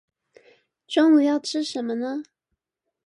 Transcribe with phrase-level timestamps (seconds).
[0.87, 2.23] 中午要吃甚麼呢？